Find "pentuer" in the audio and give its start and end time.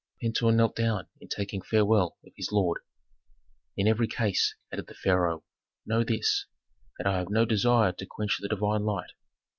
0.19-0.51